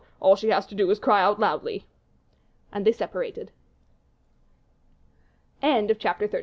all 0.19 0.35
she 0.35 0.49
has 0.49 0.65
to 0.67 0.73
do 0.75 0.89
is 0.89 0.97
cry 0.99 1.21
out 1.21 1.39
loudly." 1.39 1.85
And 2.73 2.85
they 2.87 2.91
separated. 2.91 3.51
Chapter 5.99 6.25
XXXIII. 6.25 6.39